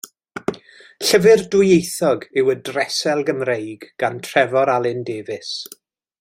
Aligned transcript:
Llyfr 1.09 1.43
dwyieithog 1.55 2.25
yw 2.43 2.49
Y 2.55 2.57
Ddresel 2.63 3.21
Gymreig 3.29 3.87
gan 4.05 4.19
Trefor 4.29 4.73
Alun 4.79 5.07
Davies. 5.13 5.55